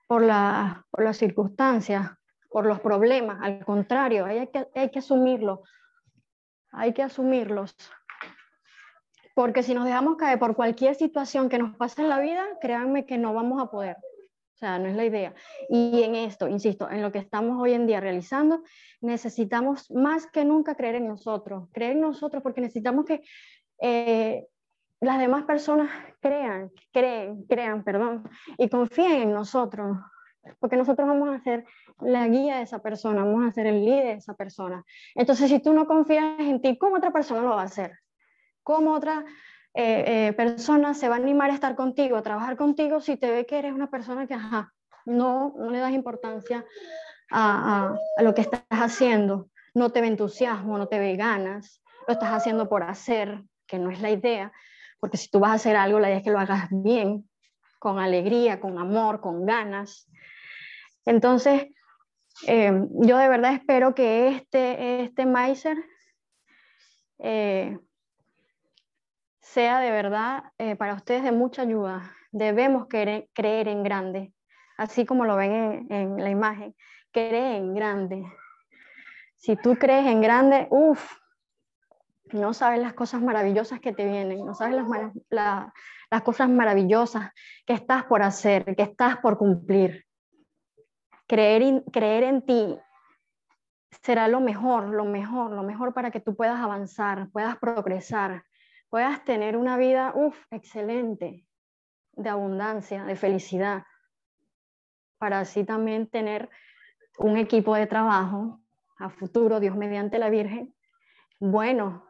por, 0.08 0.22
la, 0.22 0.86
por 0.92 1.04
las 1.04 1.18
circunstancias, 1.18 2.12
por 2.50 2.66
los 2.66 2.80
problemas. 2.80 3.40
Al 3.42 3.64
contrario, 3.66 4.26
hay 4.26 4.48
que, 4.48 4.68
hay 4.76 4.92
que 4.92 5.00
asumirlo. 5.00 5.64
Hay 6.72 6.94
que 6.94 7.04
asumirlos. 7.04 7.76
Porque 9.34 9.64
si 9.64 9.74
nos 9.74 9.86
dejamos 9.86 10.18
caer 10.18 10.40
por 10.40 10.56
cualquier 10.56 10.96
situación 10.96 11.50
que 11.50 11.58
nos 11.58 11.76
pase 11.78 12.02
en 12.02 12.10
la 12.10 12.20
vida, 12.20 12.44
créanme 12.62 13.06
que 13.06 13.18
no 13.18 13.34
vamos 13.34 13.62
a 13.62 13.72
poder. 13.72 13.98
O 14.58 14.60
sea, 14.60 14.80
no 14.80 14.88
es 14.88 14.96
la 14.96 15.06
idea. 15.06 15.36
Y 15.70 16.02
en 16.02 16.16
esto, 16.16 16.48
insisto, 16.48 16.90
en 16.90 17.04
lo 17.04 17.12
que 17.12 17.20
estamos 17.20 17.62
hoy 17.62 17.74
en 17.74 17.86
día 17.86 18.00
realizando, 18.00 18.64
necesitamos 19.02 19.92
más 19.92 20.26
que 20.26 20.44
nunca 20.46 20.74
creer 20.74 20.96
en 20.96 21.08
nosotros, 21.08 21.70
creer 21.72 21.92
en 21.92 22.02
nosotros 22.02 22.42
porque 22.42 22.62
necesitamos 22.62 23.06
que 23.06 23.22
eh, 23.80 24.48
las 25.00 25.20
demás 25.20 25.44
personas 25.44 25.92
crean, 26.20 26.72
creen, 26.92 27.46
crean, 27.48 27.84
perdón, 27.84 28.28
y 28.58 28.68
confíen 28.68 29.22
en 29.22 29.32
nosotros, 29.32 29.96
porque 30.58 30.76
nosotros 30.76 31.08
vamos 31.08 31.30
a 31.30 31.44
ser 31.44 31.64
la 32.00 32.28
guía 32.28 32.58
de 32.58 32.64
esa 32.64 32.80
persona, 32.80 33.24
vamos 33.24 33.46
a 33.46 33.52
ser 33.52 33.68
el 33.68 33.86
líder 33.86 34.06
de 34.06 34.14
esa 34.14 34.34
persona. 34.34 34.84
Entonces, 35.14 35.52
si 35.52 35.60
tú 35.60 35.72
no 35.72 35.86
confías 35.86 36.40
en 36.40 36.64
ti, 36.64 36.80
¿cómo 36.80 36.96
otra 36.96 37.12
persona 37.12 37.44
lo 37.44 37.50
va 37.50 37.62
a 37.62 37.66
hacer? 37.66 37.92
¿Cómo 38.64 38.94
otra 38.94 39.24
eh, 39.80 40.28
eh, 40.28 40.34
persona 40.34 40.96
se 40.96 41.08
va 41.08 41.18
a 41.18 41.20
animar 41.20 41.52
a 41.52 41.54
estar 41.54 41.76
contigo, 41.76 42.18
a 42.18 42.24
trabajar 42.24 42.58
contigo, 42.58 43.00
si 43.00 43.16
te 43.16 43.30
ve 43.30 43.46
que 43.46 43.60
eres 43.60 43.74
una 43.74 43.92
persona 43.92 44.26
que, 44.26 44.34
ajá, 44.34 44.74
no, 45.06 45.54
no 45.56 45.70
le 45.70 45.78
das 45.78 45.92
importancia 45.92 46.66
a, 47.30 47.96
lo 48.18 48.34
que 48.34 48.42
estás 48.42 48.64
haciendo, 48.72 49.52
no 49.76 49.92
te 49.92 50.02
ve 50.02 50.08
entusiasmo, 50.08 50.80
no 50.80 50.88
te 50.88 50.98
ve 50.98 51.16
ganas, 51.16 51.84
lo 52.08 52.14
estás 52.14 52.32
haciendo 52.32 52.68
por 52.68 52.82
hacer, 52.82 53.44
que 53.68 53.78
no 53.78 53.92
es 53.92 54.02
la 54.02 54.10
idea, 54.10 54.52
porque 55.00 55.18
si 55.18 55.30
tú 55.30 55.40
vas 55.40 55.52
a 55.52 55.56
hacer 55.56 55.76
algo, 55.76 56.00
la 56.00 56.08
idea 56.08 56.18
es 56.18 56.24
que 56.24 56.32
lo 56.32 56.40
hagas 56.40 56.70
bien, 56.72 57.30
con 57.78 58.00
alegría, 58.00 58.60
con 58.60 58.80
amor, 58.80 59.22
con 59.22 59.46
ganas. 59.46 60.10
Entonces, 61.06 61.68
eh, 62.48 62.72
yo 62.94 63.18
de 63.20 63.30
verdad 63.30 63.54
espero 63.54 63.94
que 63.94 64.30
este, 64.30 65.04
este 65.04 65.28
eh, 67.20 67.78
sea 69.52 69.80
de 69.80 69.92
verdad 69.92 70.44
eh, 70.58 70.76
para 70.76 70.94
ustedes 70.94 71.24
de 71.24 71.32
mucha 71.32 71.62
ayuda. 71.62 72.12
Debemos 72.32 72.88
creer, 72.90 73.30
creer 73.34 73.68
en 73.68 73.84
grande, 73.84 74.34
así 74.78 75.06
como 75.06 75.26
lo 75.26 75.36
ven 75.36 75.88
en, 75.90 76.18
la 76.18 76.30
imagen. 76.30 76.76
Cree 77.12 77.58
en 77.58 77.74
grande. 77.74 78.26
Si 79.38 79.56
tú 79.56 79.76
crees 79.76 80.06
en 80.08 80.22
grande, 80.22 80.68
uff, 80.70 81.14
no 82.34 82.54
sabes 82.54 82.82
las 82.82 82.94
cosas 82.94 83.22
maravillosas 83.22 83.80
que 83.80 83.94
te 83.94 84.06
vienen, 84.06 84.46
no 84.46 84.54
sabes 84.54 84.76
las, 84.76 85.72
las 86.12 86.22
cosas 86.24 86.50
maravillosas 86.50 87.32
que 87.66 87.74
estás 87.74 88.04
por 88.04 88.22
hacer, 88.24 88.76
que 88.76 88.84
estás 88.84 89.18
por 89.18 89.38
cumplir. 89.38 90.06
Creer, 91.26 91.84
creer 91.92 92.24
en 92.24 92.46
ti 92.46 92.78
será 94.04 94.28
lo 94.28 94.42
mejor, 94.42 94.90
lo 94.90 95.06
mejor, 95.06 95.52
lo 95.52 95.64
mejor 95.64 95.94
para 95.94 96.12
que 96.12 96.20
tú 96.20 96.36
puedas 96.36 96.60
avanzar, 96.60 97.30
puedas 97.32 97.58
progresar, 97.58 98.44
puedas 98.90 99.24
tener 99.24 99.58
una 99.58 99.78
vida, 99.78 100.12
uff, 100.16 100.38
excelente, 100.52 101.46
de 102.14 102.30
abundancia, 102.30 103.04
de 103.04 103.16
felicidad, 103.16 103.84
para 105.18 105.40
así 105.40 105.64
también 105.64 106.08
tener 106.08 106.50
un 107.18 107.38
equipo 107.38 107.76
de 107.76 107.88
trabajo 107.88 108.62
a 109.00 109.10
futuro, 109.10 109.60
Dios 109.60 109.76
mediante 109.76 110.20
la 110.20 110.30
Virgen, 110.30 110.74
bueno. 111.40 112.06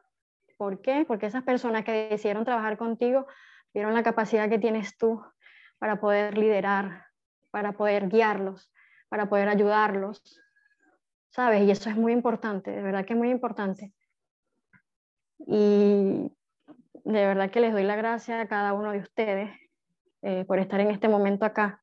¿Por 0.57 0.81
qué? 0.81 1.05
Porque 1.07 1.27
esas 1.27 1.43
personas 1.43 1.83
que 1.83 2.07
decidieron 2.09 2.43
trabajar 2.43 2.77
contigo 2.77 3.27
vieron 3.73 3.93
la 3.93 4.01
capacidad 4.01 4.49
que 4.49 4.57
tienes 4.57 4.97
tú 4.97 5.23
para 5.77 5.99
poder 5.99 6.35
liderar, 6.37 7.05
para 7.51 7.73
poder 7.73 8.09
guiarlos, 8.09 8.73
para 9.07 9.29
poder 9.29 9.49
ayudarlos, 9.49 10.41
¿sabes? 11.29 11.63
Y 11.63 11.71
eso 11.71 11.89
es 11.89 11.95
muy 11.95 12.11
importante, 12.11 12.71
de 12.71 12.81
verdad 12.81 13.05
que 13.05 13.13
es 13.13 13.19
muy 13.19 13.29
importante. 13.29 13.93
Y 15.45 16.35
de 17.07 17.25
verdad 17.25 17.49
que 17.49 17.61
les 17.61 17.71
doy 17.71 17.83
la 17.83 17.95
gracia 17.95 18.41
a 18.41 18.47
cada 18.47 18.73
uno 18.73 18.91
de 18.91 18.99
ustedes 18.99 19.49
eh, 20.23 20.43
por 20.45 20.59
estar 20.59 20.81
en 20.81 20.91
este 20.91 21.07
momento 21.07 21.45
acá, 21.45 21.81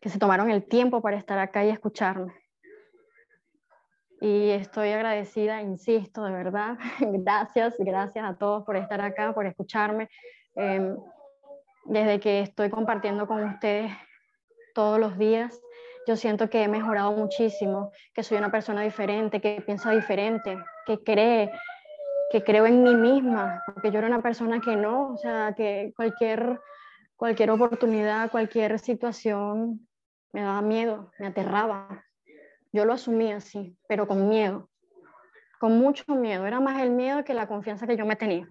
que 0.00 0.08
se 0.08 0.18
tomaron 0.18 0.50
el 0.50 0.64
tiempo 0.64 1.00
para 1.00 1.16
estar 1.16 1.38
acá 1.38 1.64
y 1.64 1.70
escucharme. 1.70 2.34
Y 4.20 4.50
estoy 4.50 4.90
agradecida, 4.90 5.62
insisto, 5.62 6.24
de 6.24 6.32
verdad. 6.32 6.76
Gracias, 7.00 7.76
gracias 7.78 8.24
a 8.24 8.36
todos 8.36 8.64
por 8.64 8.76
estar 8.76 9.00
acá, 9.00 9.32
por 9.32 9.46
escucharme. 9.46 10.08
Em, 10.56 10.96
desde 11.84 12.18
que 12.18 12.40
estoy 12.40 12.68
compartiendo 12.68 13.26
con 13.28 13.44
ustedes 13.44 13.92
todos 14.74 14.98
los 14.98 15.18
días, 15.18 15.60
yo 16.06 16.16
siento 16.16 16.50
que 16.50 16.64
he 16.64 16.68
mejorado 16.68 17.12
muchísimo, 17.12 17.92
que 18.12 18.24
soy 18.24 18.38
una 18.38 18.50
persona 18.50 18.82
diferente, 18.82 19.40
que 19.40 19.62
piensa 19.64 19.92
diferente, 19.92 20.58
que 20.84 21.02
cree 21.02 21.50
que 22.32 22.42
creo 22.42 22.66
en 22.66 22.82
mí 22.82 22.94
misma, 22.94 23.62
porque 23.66 23.90
yo 23.90 23.98
era 23.98 24.08
una 24.08 24.22
persona 24.22 24.58
que 24.58 24.74
no, 24.74 25.12
o 25.12 25.16
sea, 25.18 25.52
que 25.54 25.92
cualquier, 25.94 26.58
cualquier 27.14 27.50
oportunidad, 27.50 28.30
cualquier 28.30 28.78
situación 28.78 29.86
me 30.32 30.40
daba 30.40 30.62
miedo, 30.62 31.12
me 31.18 31.26
aterraba. 31.26 32.02
Yo 32.72 32.86
lo 32.86 32.94
asumía 32.94 33.36
así, 33.36 33.76
pero 33.86 34.08
con 34.08 34.30
miedo, 34.30 34.70
con 35.60 35.78
mucho 35.78 36.04
miedo. 36.14 36.46
Era 36.46 36.58
más 36.58 36.80
el 36.80 36.90
miedo 36.92 37.22
que 37.22 37.34
la 37.34 37.46
confianza 37.46 37.86
que 37.86 37.98
yo 37.98 38.06
me 38.06 38.16
tenía. 38.16 38.48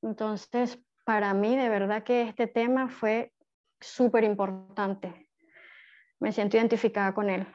Entonces, 0.00 0.82
para 1.04 1.34
mí, 1.34 1.54
de 1.58 1.68
verdad 1.68 2.02
que 2.02 2.22
este 2.22 2.46
tema 2.46 2.88
fue 2.88 3.30
súper 3.78 4.24
importante. 4.24 5.28
Me 6.18 6.32
siento 6.32 6.56
identificada 6.56 7.12
con 7.12 7.28
él. 7.28 7.46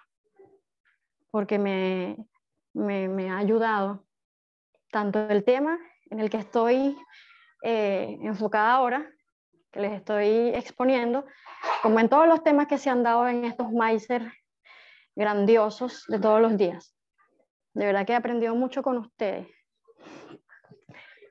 porque 1.32 1.58
me, 1.58 2.16
me, 2.74 3.30
ha 3.30 3.38
ayudado 3.38 4.05
tanto 4.96 5.28
el 5.28 5.44
tema 5.44 5.78
en 6.10 6.22
el 6.22 6.30
que 6.30 6.38
estoy 6.38 6.98
eh, 7.64 8.18
enfocada 8.22 8.76
ahora, 8.76 9.06
que 9.70 9.82
les 9.82 9.92
estoy 9.92 10.52
exponiendo, 10.56 11.26
como 11.84 12.00
en 12.00 12.08
todos 12.08 12.30
los 12.30 12.42
temas 12.44 12.68
que 12.68 12.78
se 12.78 12.90
han 12.90 13.04
dado 13.04 13.28
en 13.28 13.44
estos 13.44 13.70
Meiser 13.74 14.32
grandiosos 15.14 16.06
de 16.08 16.18
todos 16.18 16.40
los 16.40 16.56
días. 16.56 16.96
De 17.74 17.86
verdad 17.86 18.06
que 18.06 18.14
he 18.14 18.16
aprendido 18.16 18.56
mucho 18.56 18.82
con 18.84 18.98
ustedes. 19.00 19.50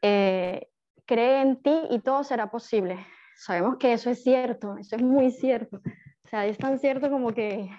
Eh, 0.02 0.68
cree 1.06 1.40
en 1.40 1.62
ti 1.62 1.85
y 1.88 2.00
todo 2.00 2.23
será 2.23 2.50
posible. 2.50 3.06
Sabemos 3.35 3.78
que 3.78 3.94
eso 3.94 4.11
es 4.11 4.23
cierto, 4.23 4.76
eso 4.76 4.97
es 4.97 5.02
muy 5.02 5.30
cierto. 5.30 5.78
O 6.23 6.28
sea, 6.28 6.44
es 6.44 6.59
tan 6.59 6.78
cierto 6.78 7.09
como 7.09 7.33
que 7.33 7.71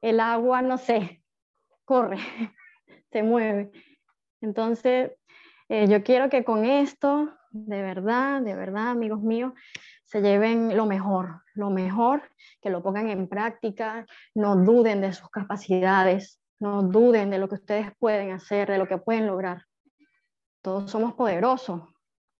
el 0.00 0.18
agua, 0.18 0.62
no 0.62 0.78
sé, 0.78 1.22
corre, 1.84 2.16
se 3.12 3.22
mueve. 3.22 3.70
Entonces, 4.46 5.10
eh, 5.68 5.88
yo 5.88 6.04
quiero 6.04 6.30
que 6.30 6.44
con 6.44 6.64
esto, 6.64 7.36
de 7.50 7.82
verdad, 7.82 8.40
de 8.40 8.54
verdad, 8.54 8.90
amigos 8.90 9.20
míos, 9.20 9.52
se 10.04 10.22
lleven 10.22 10.76
lo 10.76 10.86
mejor, 10.86 11.42
lo 11.54 11.70
mejor, 11.70 12.22
que 12.62 12.70
lo 12.70 12.80
pongan 12.80 13.10
en 13.10 13.28
práctica, 13.28 14.06
no 14.36 14.54
duden 14.54 15.00
de 15.00 15.12
sus 15.12 15.28
capacidades, 15.30 16.40
no 16.60 16.84
duden 16.84 17.28
de 17.28 17.38
lo 17.38 17.48
que 17.48 17.56
ustedes 17.56 17.90
pueden 17.98 18.30
hacer, 18.30 18.70
de 18.70 18.78
lo 18.78 18.86
que 18.86 18.98
pueden 18.98 19.26
lograr. 19.26 19.64
Todos 20.62 20.92
somos 20.92 21.14
poderosos, 21.14 21.82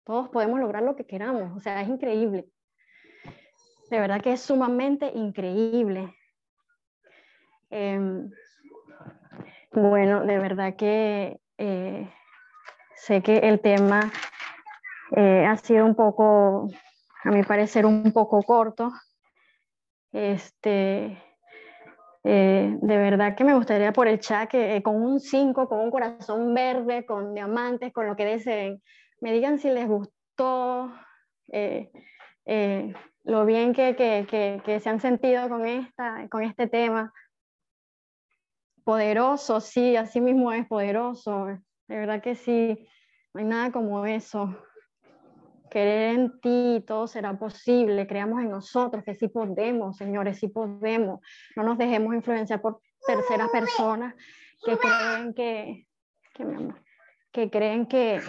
todos 0.04 0.28
podemos 0.28 0.60
lograr 0.60 0.84
lo 0.84 0.94
que 0.94 1.06
queramos, 1.06 1.56
o 1.56 1.60
sea, 1.60 1.82
es 1.82 1.88
increíble. 1.88 2.46
De 3.90 3.98
verdad 3.98 4.20
que 4.20 4.32
es 4.32 4.40
sumamente 4.40 5.10
increíble. 5.12 6.14
Em, 7.70 8.30
bueno, 9.72 10.24
de 10.24 10.38
verdad 10.38 10.76
que 10.76 11.40
eh, 11.58 12.10
sé 12.94 13.22
que 13.22 13.38
el 13.38 13.60
tema 13.60 14.12
eh, 15.16 15.44
ha 15.46 15.56
sido 15.56 15.84
un 15.84 15.94
poco, 15.94 16.68
a 17.24 17.30
mi 17.30 17.42
parecer, 17.42 17.86
un 17.86 18.12
poco 18.12 18.42
corto. 18.42 18.92
Este, 20.12 21.22
eh, 22.24 22.76
de 22.80 22.96
verdad 22.96 23.34
que 23.34 23.44
me 23.44 23.54
gustaría 23.54 23.92
por 23.92 24.08
el 24.08 24.20
chat 24.20 24.48
que 24.48 24.82
con 24.82 24.96
un 24.96 25.20
5, 25.20 25.68
con 25.68 25.80
un 25.80 25.90
corazón 25.90 26.54
verde, 26.54 27.06
con 27.06 27.34
diamantes, 27.34 27.92
con 27.92 28.06
lo 28.06 28.16
que 28.16 28.24
deseen, 28.24 28.82
me 29.20 29.32
digan 29.32 29.58
si 29.58 29.70
les 29.70 29.86
gustó, 29.86 30.92
lo 33.24 33.44
bien 33.44 33.72
que, 33.72 33.96
que, 33.96 34.60
que, 34.64 34.80
se 34.80 34.88
han 34.88 35.00
sentido 35.00 35.48
con, 35.48 35.66
esta, 35.66 36.28
con 36.28 36.42
este 36.44 36.68
tema 36.68 37.12
poderoso, 38.86 39.60
sí, 39.60 39.96
así 39.96 40.20
mismo 40.20 40.52
es 40.52 40.64
poderoso. 40.64 41.46
De 41.88 41.96
verdad 41.98 42.22
que 42.22 42.36
sí, 42.36 42.88
no 43.34 43.40
hay 43.40 43.44
nada 43.44 43.72
como 43.72 44.06
eso. 44.06 44.56
Querer 45.68 46.14
en 46.14 46.40
ti, 46.40 46.84
todo 46.86 47.08
será 47.08 47.36
posible. 47.36 48.06
Creamos 48.06 48.40
en 48.40 48.50
nosotros 48.50 49.02
que 49.02 49.16
sí 49.16 49.26
podemos, 49.26 49.96
señores, 49.96 50.38
sí 50.38 50.46
podemos. 50.46 51.18
No 51.56 51.64
nos 51.64 51.78
dejemos 51.78 52.14
influenciar 52.14 52.62
por 52.62 52.80
terceras 53.04 53.50
personas 53.50 54.14
que 54.64 54.78
creen 54.78 55.34
que, 55.34 55.88
que, 56.32 56.44
que 57.32 57.50
creen 57.50 57.86
que, 57.86 58.20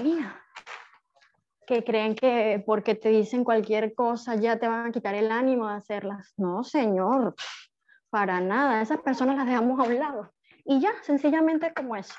que 1.67 1.83
creen 1.83 2.15
que 2.15 2.63
porque 2.65 2.95
te 2.95 3.09
dicen 3.09 3.43
cualquier 3.43 3.93
cosa 3.93 4.33
ya 4.33 4.57
te 4.57 4.67
van 4.67 4.87
a 4.87 4.91
quitar 4.91 5.13
el 5.13 5.31
ánimo 5.31 5.67
de 5.67 5.75
hacerlas. 5.75 6.33
No, 6.35 6.63
señor, 6.63 7.35
para 8.09 8.41
nada. 8.41 8.81
Esas 8.81 9.01
personas 9.01 9.37
las 9.37 9.45
dejamos 9.45 9.79
a 9.79 9.83
un 9.83 9.99
lado. 9.99 10.31
Y 10.69 10.81
ya, 10.81 10.91
sencillamente 11.01 11.73
como 11.73 11.95
eso. 11.95 12.13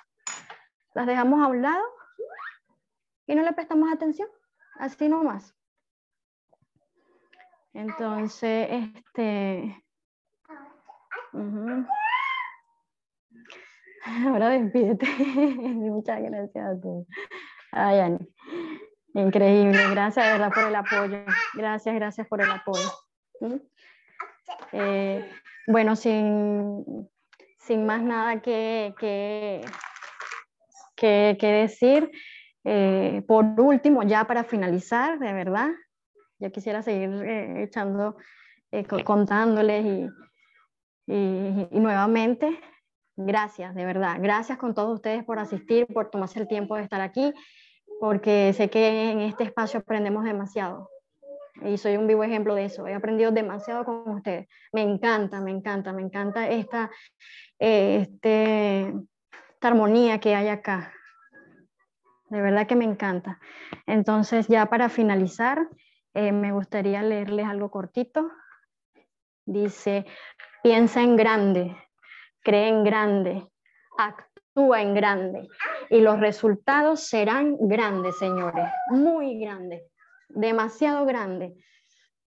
Las 0.95 1.07
dejamos 1.07 1.43
a 1.43 1.49
un 1.49 1.61
lado 1.61 1.85
y 3.27 3.35
no 3.35 3.43
le 3.43 3.53
prestamos 3.53 3.93
atención, 3.93 4.27
así 4.77 5.07
nomás. 5.07 5.55
Entonces, 7.75 8.69
este... 8.71 9.85
Ahora 14.27 14.49
despídete. 14.49 15.07
Muchas 15.37 16.23
gracias 16.23 16.65
a 16.65 16.81
todos. 16.81 17.07
Ay, 17.73 18.01
Ani. 18.01 18.19
Increíble. 19.13 19.79
Gracias 19.91 20.25
verdad 20.25 20.51
por 20.55 20.65
el 20.65 20.75
apoyo. 20.75 21.23
Gracias, 21.53 21.95
gracias 21.95 22.27
por 22.27 22.41
el 22.41 22.51
apoyo. 22.51 22.91
Eh, 24.73 25.31
bueno, 25.67 25.95
sin 25.97 27.11
sin 27.69 27.85
más 27.85 28.03
nada 28.03 28.41
que, 28.41 28.95
que, 28.99 29.61
que, 30.97 31.47
decir, 31.47 32.11
eh, 32.65 33.23
por 33.29 33.45
último, 33.61 34.03
ya 34.05 34.27
para 34.27 34.43
finalizar, 34.43 35.19
de 35.19 35.35
verdad, 35.35 35.69
yo 36.39 36.51
quisiera 36.51 36.83
seguir 36.83 37.11
eh, 37.11 37.65
echando, 37.65 38.17
eh, 38.73 38.87
contándoles 39.05 39.85
y, 39.85 40.09
y, 41.13 41.69
y, 41.71 41.79
nuevamente, 41.79 42.59
gracias, 43.17 43.75
de 43.75 43.85
verdad, 43.85 44.17
gracias 44.19 44.57
con 44.57 44.73
todos 44.73 44.95
ustedes 44.95 45.23
por 45.25 45.39
asistir, 45.39 45.87
por 45.89 46.09
tomarse 46.09 46.41
el 46.41 46.49
tiempo 46.49 46.75
de 46.75 46.85
estar 46.85 47.03
aquí, 47.03 47.35
porque 48.01 48.55
sé 48.55 48.71
que 48.71 49.11
en 49.11 49.21
este 49.21 49.45
espacio 49.45 49.81
aprendemos 49.81 50.25
demasiado. 50.25 50.89
Y 51.63 51.77
soy 51.79 51.97
un 51.97 52.07
vivo 52.07 52.23
ejemplo 52.25 52.55
de 52.55 52.67
eso. 52.67 52.87
He 52.87 52.95
aprendido 52.95 53.31
demasiado 53.31 53.85
con 53.85 54.09
ustedes. 54.09 54.49
Me 54.73 54.83
encanta, 54.83 55.41
me 55.41 55.51
encanta, 55.51 55.93
me 55.93 56.03
encanta 56.03 56.49
esta, 56.49 56.91
este, 57.59 58.93
esta 59.55 59.69
armonía 59.69 60.21
que 60.21 60.35
hay 60.35 60.49
acá. 60.49 60.93
De 62.31 62.41
verdad 62.41 62.67
que 62.67 62.77
me 62.77 62.85
encanta. 62.85 63.41
Entonces, 63.87 64.49
ya 64.49 64.67
para 64.67 64.89
finalizar, 64.89 65.69
eh, 66.15 66.33
me 66.33 66.53
gustaría 66.53 67.03
leerles 67.03 67.47
algo 67.47 67.71
cortito. 67.71 68.31
Dice, 69.47 70.05
piensa 70.63 71.03
en 71.03 71.17
grande, 71.17 71.77
cree 72.43 72.69
en 72.69 72.85
grande, 72.85 73.51
actúa 73.97 74.83
en 74.83 74.95
grande 74.95 75.49
y 75.91 76.01
los 76.01 76.21
resultados 76.21 77.01
serán 77.09 77.57
grandes, 77.61 78.19
señores, 78.19 78.67
muy 78.91 79.39
grandes, 79.41 79.83
demasiado 80.29 81.05
grandes. 81.07 81.53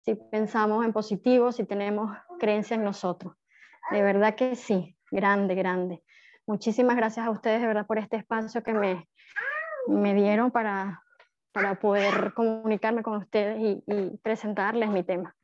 Si 0.05 0.15
pensamos 0.15 0.85
en 0.85 0.93
positivo, 0.93 1.53
si 1.53 1.65
tenemos 1.65 2.17
creencia 2.39 2.75
en 2.75 2.85
nosotros. 2.85 3.35
De 3.91 4.03
verdad 4.03 4.35
que 4.35 4.57
sí 4.57 4.97
grande, 5.11 5.55
grande. 5.55 6.03
Muchísimas 6.47 6.97
gracias 6.97 7.27
a 7.27 7.31
ustedes 7.31 7.61
de 7.61 7.67
verdad 7.67 7.87
por 7.87 7.99
este 7.99 8.17
espacio 8.17 8.63
que 8.63 8.73
me, 8.73 9.09
me 9.89 10.15
dieron 10.15 10.51
para, 10.51 11.03
para 11.53 11.79
poder 11.79 12.33
comunicarme 12.35 13.03
con 13.03 13.19
ustedes 13.19 13.59
y, 13.61 13.83
y 13.87 14.17
presentarles 14.19 14.91
mi 14.91 15.03
tema. 15.03 15.35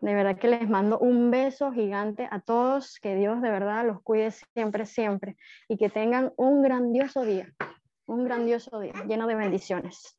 De 0.00 0.14
verdad 0.14 0.38
que 0.38 0.48
les 0.48 0.68
mando 0.68 0.98
un 0.98 1.30
beso 1.30 1.72
gigante 1.72 2.28
a 2.30 2.40
todos, 2.40 2.98
que 3.00 3.14
Dios 3.14 3.40
de 3.40 3.50
verdad 3.50 3.86
los 3.86 4.02
cuide 4.02 4.30
siempre, 4.30 4.84
siempre 4.84 5.36
y 5.68 5.78
que 5.78 5.88
tengan 5.88 6.32
un 6.36 6.62
grandioso 6.62 7.22
día, 7.22 7.52
un 8.06 8.24
grandioso 8.24 8.78
día 8.78 8.92
lleno 9.08 9.26
de 9.26 9.36
bendiciones. 9.36 10.18